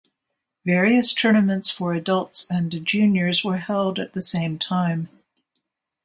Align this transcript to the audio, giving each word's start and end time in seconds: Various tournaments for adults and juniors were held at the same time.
Various 0.65 1.13
tournaments 1.13 1.69
for 1.69 1.93
adults 1.93 2.49
and 2.49 2.71
juniors 2.83 3.43
were 3.43 3.57
held 3.59 3.99
at 3.99 4.13
the 4.13 4.21
same 4.23 4.57
time. 4.57 5.09